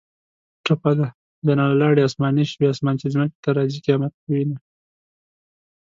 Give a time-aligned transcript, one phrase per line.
[0.65, 1.07] ټپه ده:
[1.45, 4.57] جانانه لاړې اسماني شوې اسمان چې ځمکې ته راځي قیامت به وینه